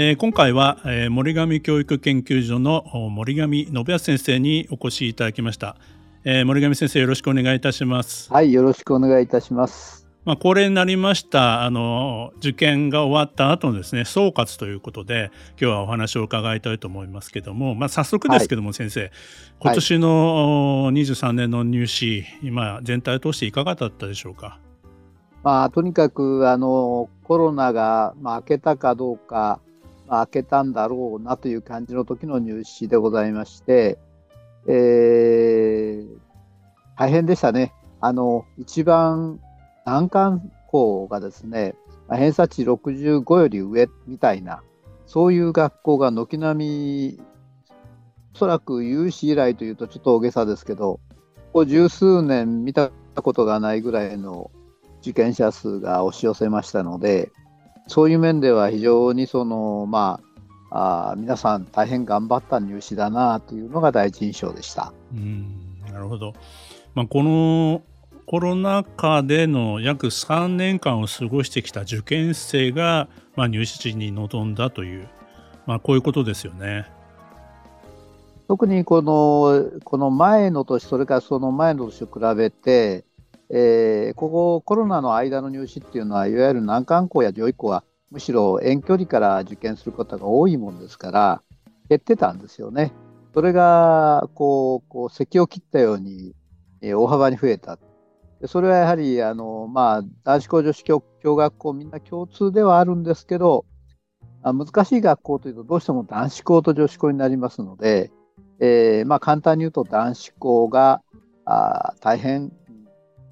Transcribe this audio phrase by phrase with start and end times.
[0.00, 5.74] えー、今回は、えー、森上教育研究所の森上信康先生にお越しいただきました、
[6.22, 8.32] えー、森上先生よろしくお願いいたします。
[8.32, 10.06] はいよろしくお願いいたします。
[10.24, 19.10] まあ、恒例になりましたあの受験が終わった後のですね総括ということで今日はお話を伺いたいと思いますけども、まあ、早速ですけども、はい、先生
[19.58, 24.60] 今年の23年の入試、今全体を通していかがだったでしょうか？
[25.42, 29.60] まあ、とにかくあのコロナが、まあ、明けたかどうか
[30.08, 33.98] 開けたんだろうなという感じの時の入試でございまして、
[34.66, 36.06] えー、
[36.96, 37.72] 大変でしたね。
[38.00, 39.40] あの一番
[39.84, 41.74] 難関校がですね、
[42.10, 44.62] 偏差値65より上みたいな、
[45.06, 47.20] そういう学校が軒並み、
[48.34, 51.00] おそらく有史以来というとちょっと大げさですけど、
[51.52, 54.50] ここ十数年見たことがないぐらいの
[55.00, 57.32] 受験者数が押し寄せましたので、
[57.88, 60.20] そういう面では非常にその、ま
[60.70, 64.92] あ、あ皆さん大変頑張った入試だなというのが第一印象でした。
[65.12, 66.34] うんなるほど、
[66.94, 67.82] まあ、この
[68.26, 75.08] コロナ禍での約3年間を過ごしてきた受験生が、まあ、入試に臨んだという、
[75.66, 76.86] まあ、こういうことですよね。
[78.46, 83.04] 特にこのこの前の年、それからその前の年と比べて、
[83.50, 91.42] えー、ここコロナの間の入試っていうのはいわゆる難関校や上位校はむしろ遠距離から受験することが多いもんですから
[91.88, 92.92] 減ってたんですよね。
[93.34, 96.34] それがこうこう咳を切ったように、
[96.80, 97.78] えー、大幅に増えた。
[98.46, 103.66] それはやはりあの、まあ、男子校女子校共学校みんな共通ではあるんですけど
[104.42, 108.12] あ難しい学校というとどうしても男子校と女子校になりますので、
[108.60, 111.02] えーまあ、簡単に言うと男子校が
[111.44, 112.52] あ大変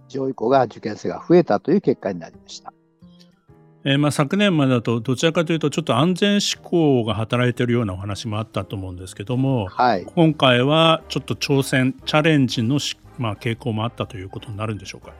[0.09, 2.73] 上位校が受験生が増えたという結果になりました。
[3.85, 12.81] えー、まあ昨年までだとどちらかというとちょっと安全志向が働いているようなお話もあったと思うんですけども、はい、今回はちょっと挑戦チャレンジの
[13.19, 15.13] まあ、傾向もあったということになるんでしょうか？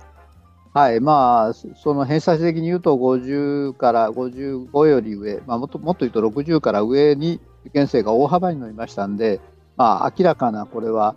[0.75, 9.41] はいまあ、その偏差値的に言うと50から55より上、まあ、もっともっと言うと60から上に受験生が大幅に伸びましたんで、
[9.79, 11.17] まあ、明らかなこれは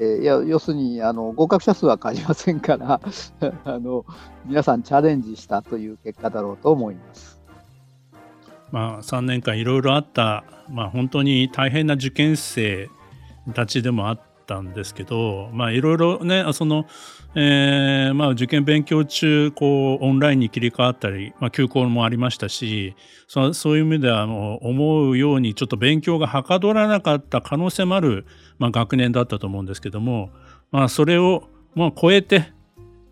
[0.00, 3.00] えー、いや要するにあの合格者数は変わりませんから
[3.64, 4.04] あの
[4.46, 7.38] 皆さんチャレンジしたという結果だろうと思います。
[8.70, 12.90] まあ、3年間いろいろあった、まあ、本当に大変な受験生
[13.54, 16.86] たちでもあったんですけど、まあ、いろいろねその、
[17.34, 22.94] えーまあ、受験勉強中こうオンラインに切り替わったり、まあ、休校もありましたし
[23.26, 28.26] そそういう意味ではあの思うようにちょっと勉強がはかどらなかった可能性もある
[28.58, 30.30] まあ、学年だったと思うんですけども、
[30.70, 32.52] まあ、それをまあ超えて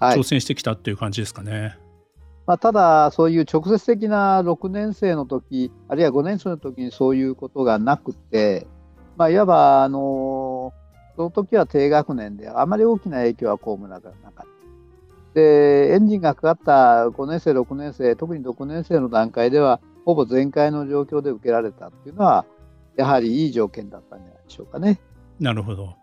[0.00, 1.52] 挑戦してきたっていう感じですかね。
[1.52, 1.78] はい、
[2.46, 8.66] まあ、ただ、そういう直接的な6年生の時あるいは5年生の時にそういうことがなくて、
[9.16, 10.72] まあ、いわば、あの
[11.16, 14.46] その時は低学年であまり大きな影響は被らなかった。
[15.32, 22.46] で、エンジンがかかった5年生、6年生、特に6年生の段階では、ほぼ全開の状況で受けられたっていうのは、
[22.96, 24.98] やはりいい条件だったんじゃないでしょうかね。
[25.41, 25.94] なるほど。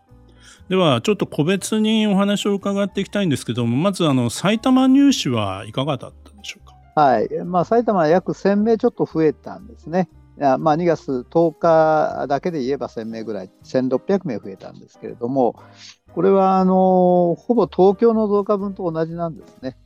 [0.69, 7.01] ではちょっと個別にお話を伺っていきたいんですけどもまずあの埼玉入試はいかがだったんでしょうか？
[7.01, 10.09] はいまあ、埼玉は約1000名ちょっと増えたんですね。
[10.37, 15.55] まあ、2月10日だけで言えば1000名ぐらい、1600名増えたんですけれども、
[16.13, 19.77] これはあのほぼ東京の増加分と同じなんですね。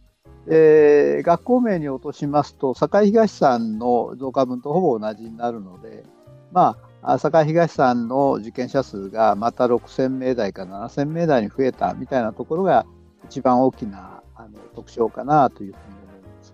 [0.49, 6.05] えー、学校名に落としますと、境東さんの増加分とほぼ同じになるので、
[6.53, 12.85] まあ、堺東さんの受験者数がまた6000名台から7000名台に増えたみたいなところが
[13.25, 16.53] 一番大きなあの特徴かなというふうに思います。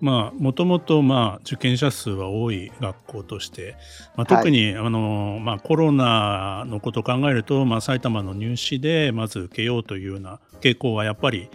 [0.00, 3.76] まあ、もともと、まあ、受験者数は多い学校として、
[4.16, 11.48] まあ、特に、はい、あのまあ、コロナのことを考えると、まあ、埼玉の入試でまず受けようというような傾向はやっぱり、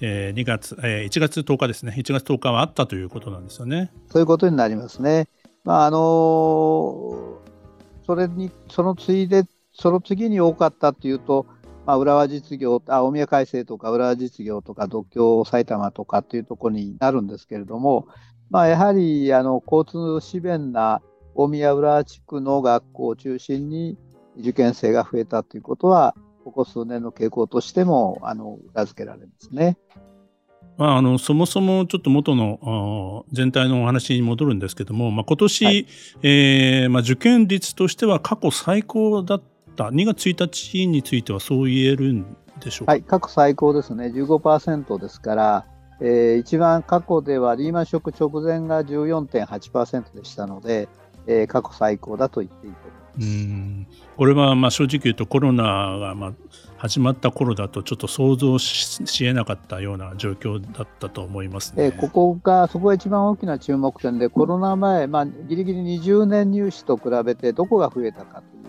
[0.00, 3.90] えー、2月、えー、1月10日ですね、1月10日はあったということなんですよね。
[4.12, 5.26] そういうことになりますね。
[5.64, 7.27] まああのー
[8.08, 9.44] それに、その次で、
[9.74, 11.44] その次に多かったっていうと、
[11.84, 18.08] まあ、浦和実業、あ大宮改正とか浦和実業とか、独協埼玉とかっていうところになるんですけれども、
[18.48, 21.02] まあ、やはりあの交通不便な
[21.34, 23.98] 大宮浦和地区の学校を中心に
[24.38, 26.14] 受験生が増えたということは、
[26.44, 29.76] ここ数年の傾向としてもあの裏付けられますね。
[30.78, 35.86] まあ、あのそもそもちょっと元の全体のお話に戻るんですけども、まあ、今年、はい、
[36.22, 39.42] えー、まあ、受験率としては過去最高だっ
[39.74, 44.06] た2月1日についてはそう言えるんでしょうか、はい、過去最高ですね。
[44.06, 45.66] 15%ですから、
[46.00, 50.88] えー、一番過去ではリーマンショック直前が14.8%でしたので、
[51.26, 53.07] えー、過去最高だと言っていいと思います。
[53.18, 53.86] うん
[54.16, 56.32] これはまあ正直言うとコロナがまあ
[56.76, 61.86] 始まった頃だとちょっと想像ししえなかったような状況だったと思いますね。
[61.86, 68.64] えー、ここがそこが一番大きな注目点でコロナ前、まあ、ギリギリ20年入試と比べてどこが増えたかという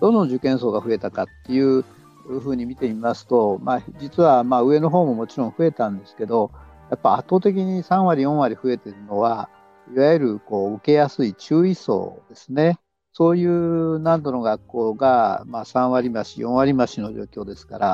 [0.00, 1.84] どの受験層が増えたかっていう
[2.40, 6.52] ふうに見てみますと、まあ、実はまあ上の方ももちろん増えたんですけど
[6.90, 9.48] やっぱ圧倒的に3割4割増えてるのは
[9.92, 12.78] いわゆるこう受けやすい注意層ですね。
[13.18, 17.86] そういう難度の学校が、まあ、3割増し、4割増しの状況ですから、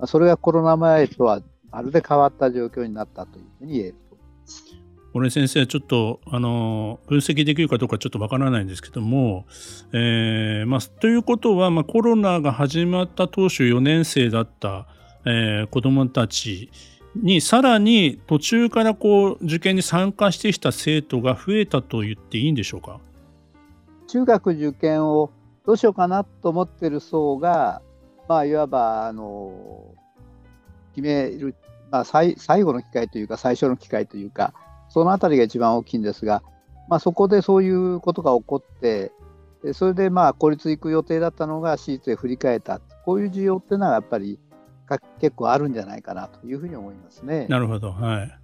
[0.00, 1.40] まあ、それがコロナ前とは
[1.70, 4.64] まるで変わった状況になったというふうに言えると思います。
[5.12, 9.46] こ先生、ちょっとあの分析できるかどうかちょっとわからないんですけども、
[9.92, 14.88] えーまあ、ということは、まあ、コロナが始まった当初4年生だった、
[15.24, 16.72] えー、子どもたち
[17.14, 22.98] にさらに途中からこう受験に参加してきた生徒が増えたと言っていいんでしょうか？
[24.12, 25.30] 中学受験を
[25.64, 27.80] どうしようかなと思ってる層が、
[28.28, 29.94] まあ、いわばあの
[30.94, 31.54] 決める、
[31.90, 34.52] まあ最、最後の機会というか最初の機会というか
[34.90, 36.42] そのあたりが一番大きいんですが、
[36.90, 39.12] まあ、そこでそういうことが起こって
[39.72, 42.80] それでまあ公立行く予定だったのが私立へ振り返った。
[43.06, 44.38] こういう需要っていうのはやっぱり
[45.20, 47.46] 結構あるんじゃないかなというふうに思いますね。
[47.48, 48.38] なるほど、はい。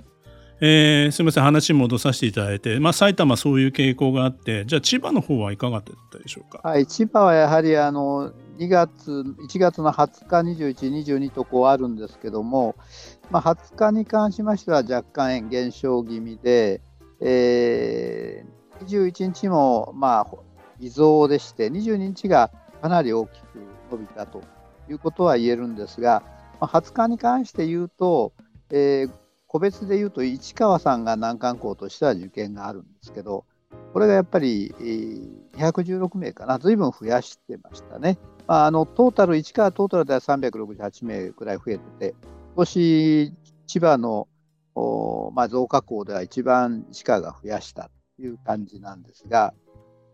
[0.61, 9.11] えー、すみません話戻させていただいて、まあ、埼玉そういう傾向があってじゃあ千葉の方はいかがだったでしょうか、はい、千葉はやはりあの2月
[9.49, 12.75] 1月の20日21、22とこうあるんですけども、
[13.31, 16.81] まあ、20日に関しましては若干減少気味で、
[17.21, 20.37] えー、21日もまあ
[20.81, 22.51] 微増でして22日が
[22.83, 23.45] かなり大きく
[23.93, 24.43] 伸びたと
[24.91, 26.25] いうことは言えるんですが、
[26.61, 28.33] まあ、20日に関して言うと、
[28.71, 33.45] えー個別で言うと市川さんが難関校としては受験があるんですけど、
[33.93, 34.73] これがやっぱり
[35.57, 38.19] 216名かな、ずいぶん増やしてましたね。
[38.47, 42.15] まあ、あのトータル、市川トータルでは368名くらい増えてて、
[42.55, 43.35] 今年、
[43.67, 44.29] 千葉の
[45.35, 49.55] まあ、増加校では一番市川が増やしたという感じなんですが、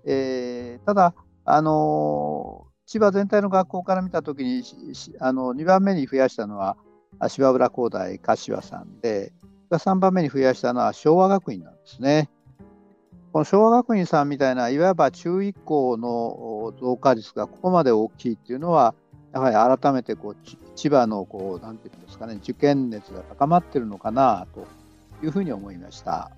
[0.06, 1.14] えー、ただ、
[1.44, 4.62] あの千葉全体の学校から見たときに
[5.20, 6.78] あの2番目に増やしたのは
[7.28, 9.32] 芝浦工大柏さんで、
[9.70, 12.31] 3番目に増やしたのは昭和学院なんですね。
[13.32, 18.94] この昭和学院さんみたいないわば中一校の増加率がここまで大きいっていうのは、
[19.32, 20.37] やはり改めてこう
[20.76, 24.66] 千葉のこうなんていうんですかね、受験熱が高まってるのかなと
[25.25, 26.31] いうふうに思いました。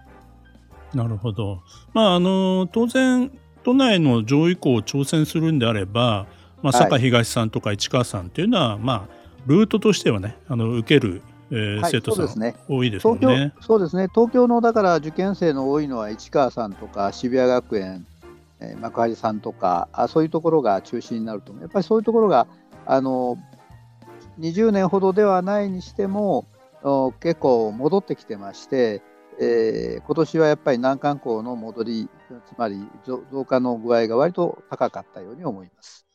[0.94, 1.60] なるほど。
[1.92, 3.30] まああの当然
[3.62, 6.26] 都内の上位校を挑戦するんであれば、
[6.62, 9.08] まあ、坂東さんとか市川さんっていうのは、はい、まあ
[9.46, 13.54] ルートとしてはね、あの受ける、えーはい、生徒さん、ね、多いですもんね。
[13.60, 18.06] そうですね、東京のだから受験生の多いのは市川さんとか渋谷学園、
[18.60, 22.46] えー、幕張さんとかあ、そういうところが中心になると思う、やっぱりそういうところが
[22.84, 23.38] あの
[24.40, 26.46] 20年ほどではないにしても、
[27.20, 29.02] 結構戻ってきてまして、
[29.40, 32.08] えー、今年はやっぱり難関校の戻り、
[32.46, 36.05] つまり増加の具合が割と高かったように思います。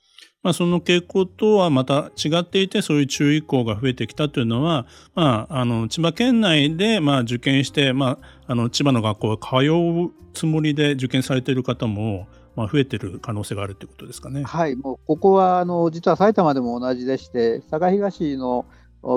[0.44, 14.44] まあ、その傾向とはまた違っていてそういう注意項が増えてきたというのは、まあ、あの千葉県内でまあ受験して、まあ、あの千葉の学校へ通うつもりで受験されている方も、まあ、増えている可能性があるということですかね。
[14.44, 18.66] はい、もうここはあの実は埼玉でも同じでして佐賀東の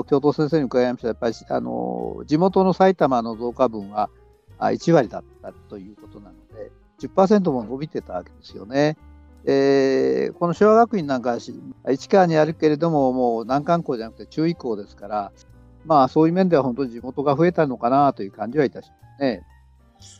[0.07, 4.09] 教頭先生に伺いましたやっぱりあの地元の埼玉の増加分は
[4.59, 8.97] 1割だったということなので10%も伸びてたわけですよね。
[9.47, 15.31] えー、この昭和学院なんか市川にあるけれどももう難関校じゃなくて中医校ですから
[15.85, 19.43] まあそういう面では本当に地元が増えたのかなという感じはいたしますね。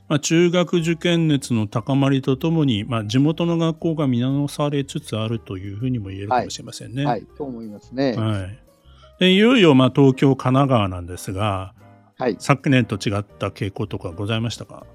[0.08, 7.05] まあ、中学受験熱の高まりとともに、まあ、地元の学校が見直されつつあるというふうにも言えるかもしれませんね。
[7.05, 8.13] はい、はい、と思いますね。
[8.13, 8.60] はい、
[9.20, 11.74] でいよいよまあ東京、神奈川なんですが、
[12.17, 14.86] はい、昨年と違った傾向とかございましたか？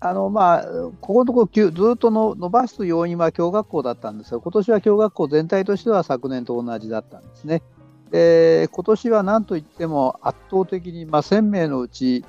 [0.00, 0.64] あのまあ、
[1.00, 7.62] ここのところずっとの伸ばす要因は共学校だったんですが、今年は共学校全体としては昨年と同じだったんですね。
[8.10, 12.24] で今年は何といっても圧倒的に、まあ、1000名のうち、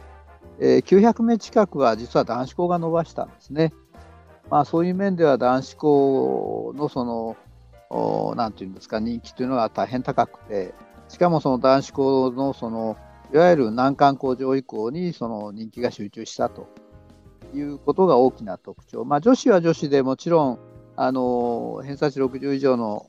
[0.59, 3.71] えー、900名近くは実は男子校が伸ばしたんですね。
[4.49, 10.73] まあ、そういう面では男子校のその、なんていうんですか、人気というのは大変高くて、
[11.07, 12.97] しかもその男子校のその、
[13.31, 16.67] いわゆる難関校上位校にその人気が集中したと
[17.53, 19.05] いうことが大きな特徴。
[19.05, 20.59] まあ、女子は女子でもちろん、
[20.95, 23.07] あの偏差値60以上の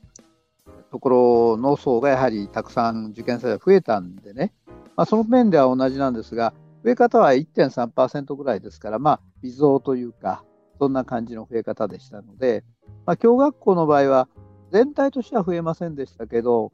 [0.91, 4.53] ところの層がやはりたくさん受験生が増えたんでね、
[4.95, 10.43] まあ、その面では同じなんですが、増え方は1.3%ぐらいですから、まあ、微増というか、
[10.79, 12.63] そんな感じの増え方でしたので、
[13.05, 14.27] まあ、共学校の場合は、
[14.71, 16.71] 全体としては増えませんでしたけど、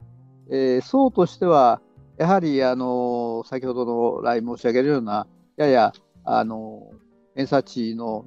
[0.50, 1.80] えー、層としては、
[2.16, 5.92] やはり、あの先ほどの来申し上げるような、やや、
[6.24, 6.90] あの
[7.38, 8.24] 偏差値の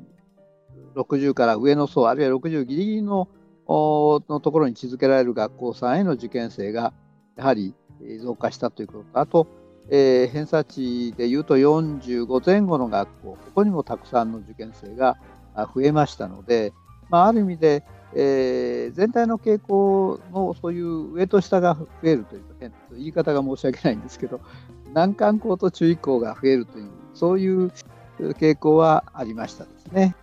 [0.96, 3.28] 60から上の層、あるいは60ギリギリの
[3.68, 6.94] のところに位置づけられる学校さんへの受験生が
[7.36, 7.76] やはり
[8.22, 9.48] 増加したということと、あと、
[9.90, 15.18] えー、偏差値でいうと45前後の学校、ここにもたくさんの受験生が
[15.76, 16.72] 増えましたので、
[17.10, 17.84] まあ、ある意味で、
[18.16, 22.44] えー、全体の傾向のそういう上と下が増えるという、
[22.94, 24.40] 言い方が申し訳ないんですけど、
[24.94, 27.72] 難関校と注意校が増えるという、そういう
[28.30, 30.16] 傾向はありましたですね。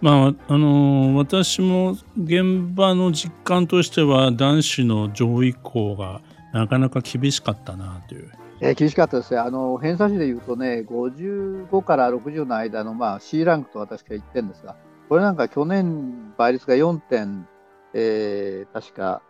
[0.00, 6.20] まああの私も現場の実感としては男子の上位校が
[6.52, 8.30] なかなか厳しかったなという。
[8.60, 9.40] えー、厳しかったですね。
[9.40, 14.74] あの偏差値でいうとね、55から60の間の、まあ、C ランクと私が言ってるんですが、
[15.08, 17.46] これなんか去年倍率が4点、
[17.94, 19.22] えー、確か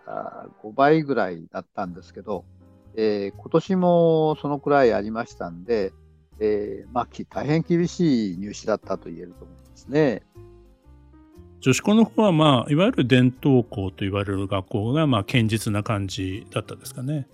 [0.63, 2.45] 5倍ぐらいだったんですけど、
[2.97, 5.93] えー、今年もそのくらいありましたんで、
[6.41, 10.23] えーまあ、大変厳しい入試だったと言えると思いますね。
[11.61, 17.27] 女子校の方は、まあ、いわゆる伝統校と言われる学校が、まあ、堅実な感じだったですかね。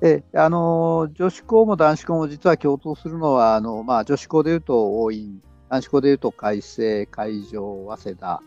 [0.00, 8.42] えあの女子校も男子校も実は共通するのは、あのまあ、女子校でいうと応印、男子校でいうと改正、会場、早稲田、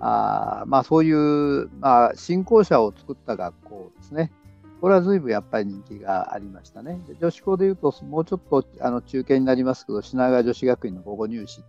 [0.00, 4.32] あまあ、そういう、まあ、新校舎を作った学校ですね。
[4.80, 7.00] これは随分やっぱり人気がありましたね。
[7.20, 11.62] 女子校でいうと、もうちょっとあの中堅になりますけど、品川女子学院の午後入試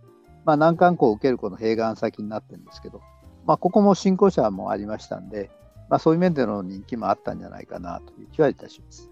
[0.44, 3.02] まあ、難関校を受けるこの併願先になってるんですけど、
[3.46, 5.50] まあ、ここも新校舎もありましたんで、
[5.90, 9.10] まあ、そういう面での人気もあったんじゃないかなという気はいたします。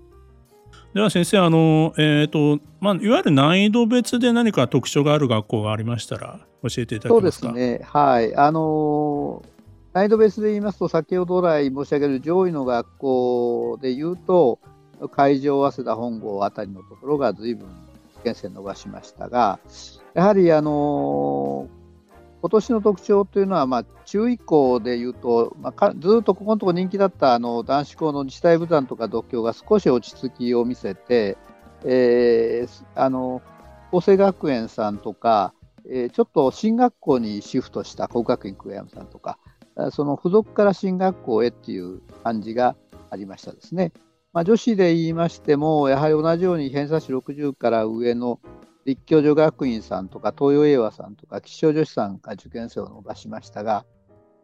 [0.95, 7.49] では先生、あのえーとまあ、いわゆる難易度別で何か特徴がある学校がありましたら教えていただけますか？
[7.49, 9.43] そうですね、はいあの
[9.99, 14.61] 難易度別で言いますと、先ほど来申し上げる上位の学校でいうと、
[15.11, 17.67] 会場、早稲田本郷あたりのところが随分
[18.15, 19.59] 受験生伸ばしましたが、
[20.15, 21.69] やはりあの
[22.43, 31.37] 今年の特徴というのは、まあ、中以降でいうと、まあ、ずっとここのところ人気だったあの男子校の日大武山とか独協が少し落ち着きを見せて、
[31.85, 33.43] えー、あの
[33.93, 35.53] 厚生学園さんとか、
[35.91, 39.41] えー、ちょっと進学校にシフトした国学院久我山さんとか、
[39.91, 42.77] その付属から進学校へっていう感じが
[43.11, 43.93] ありましたですね。
[44.33, 48.41] まあ、女子で言いましても、やはり同じように偏差値60から上の
[48.85, 53.85] 立教女学院さんとか東洋英和さんとか吉祥女子さんが受験生を伸ばしましたが、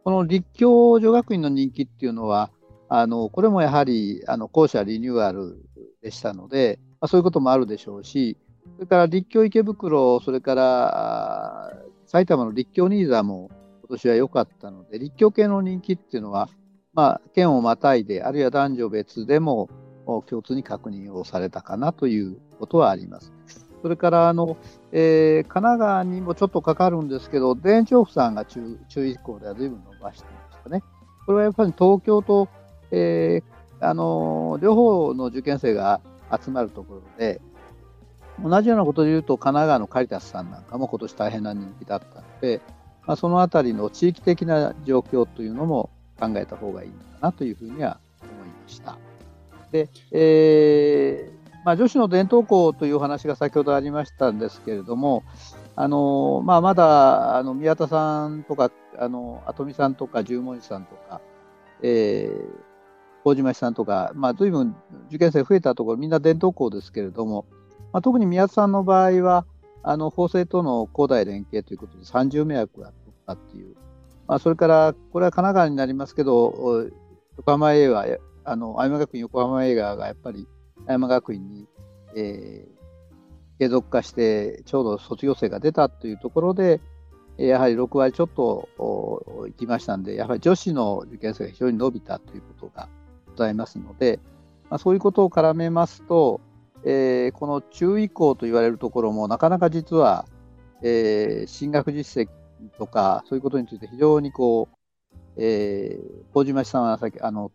[0.04, 2.50] この立教女学院の人気っていうのは、
[2.88, 5.64] あのこれもやはりあの校舎リニューアル
[6.02, 8.36] でしたので、まあ、そういうこともあるでしょうし、
[8.76, 11.72] それから立教池袋、それから
[12.06, 13.50] 埼玉の立教新座も
[13.94, 16.48] 年は良かったので、立教系の人気っていうのは、
[16.92, 19.68] まあ、県をまたいで、あるいは男女別でも
[20.26, 23.32] 共通に確認をされたかなということはあります。
[23.82, 24.56] それからあの、
[24.92, 30.82] えー、神奈川にもちょっとかかるんですけど、田園調布さんが中中以降ではずいぶん伸ばしていましたね。
[31.26, 32.48] これはやっぱり東京と、
[32.90, 36.00] えー、あの両方の受験生が
[36.42, 37.42] 集まるところで、
[38.42, 42.60] 同じようなことで言うと、神奈川のカリタスさんなんかも今年大変な人気だったので、
[43.06, 48.98] まあ、そのあたりの地域的な状況というのも考えた方がいいのかなというふうには思いました。
[49.70, 55.24] で、えーまあ、女子の伝統校というお話が先ほどありましたんですけれども、
[55.76, 61.20] あのまあ、まだあの宮田さんとか、あの跡見さんとか十文字さんとか、
[61.82, 62.44] えー、
[63.24, 64.76] 麹町さんとか、まあ、随分
[65.08, 67.46] 受験生増えたところ、みんな伝統校ですけれども、
[67.92, 69.46] まあ、特に宮田さんの場合は、
[69.84, 73.76] あの法政との高大連携ということで30名役が取ったっていう、
[74.26, 76.90] まあ、それからこれは神奈川になりますけど、
[77.36, 78.06] 横浜映画、
[78.44, 80.48] あの青山学院横浜映画がやっぱり
[80.86, 81.68] 青山学院に、
[82.16, 86.80] えー、継続化して、ちょうど卒業生が出たというところで、
[87.36, 92.88] やはり6割ちょっと行きましたんで、やはり女子の受験生が非常に伸びたということが
[93.26, 94.20] ございますので、
[94.70, 96.40] まあ、そういうことを絡めますと、
[96.84, 100.26] えー、この中医校と言われるところもなかなか実は、
[100.82, 102.28] えー、進学実績
[102.78, 107.52] とかそういうことについて非常にこう、えー、麹町さんはさっきあの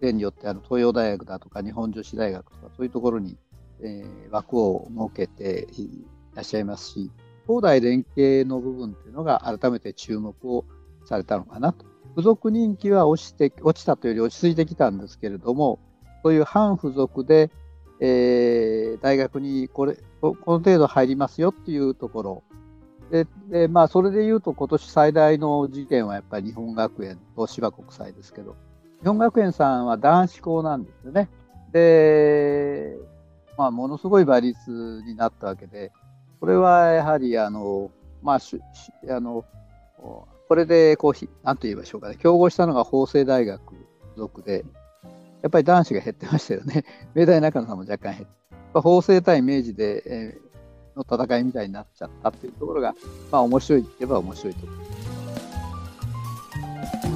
[0.00, 3.38] 例によってあの東洋大学だとか日本女子大学とかそういうところに、
[3.82, 6.04] えー、枠を設けてい
[6.34, 7.10] らっしゃいますし
[7.46, 10.64] 東大連携の部分っていうのが改めて注目を
[11.06, 11.86] されたのかなと。
[12.10, 15.78] 付属人気は落ちて落ちたというより落ち着いてきたんですけれども
[16.22, 17.50] そういう反付属で、
[18.00, 22.42] えー、大学にこれこの程度入りますよっていうところ。
[23.10, 28.56] でで、まあ、それでいうと今年最大の事件はやっぱり日本学園東芝国際ですけど。
[29.02, 31.28] 日本学園さんは男子校なんですよね。
[31.72, 32.96] で、
[33.58, 34.70] まあ、ものすごい倍率
[35.06, 35.92] になったわけで、
[36.40, 37.90] これはやはり、あの、
[38.22, 38.60] まあ、し
[39.08, 39.44] あの、
[40.48, 43.60] これで、こう、なんと言いましょうかね、競合したのが法政大学
[44.16, 44.64] 属で、
[45.46, 46.84] やっぱり男子が減ってましたよね。
[47.14, 48.28] 明大中野さんも若干減っ
[48.72, 52.96] て、法政対明治で、えー、の戦いみたいになっちゃったっていうところが、
[53.30, 54.84] まあ、面白いって言えば面白いと思いま
[57.12, 57.15] す。